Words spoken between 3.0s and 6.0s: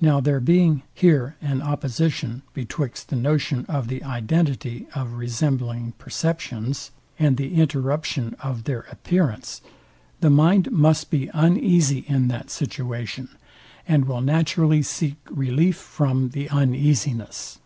the notion of the identity of resembling